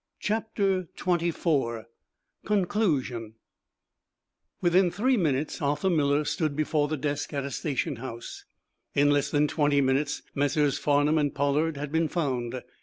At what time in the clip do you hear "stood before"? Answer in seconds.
6.25-6.87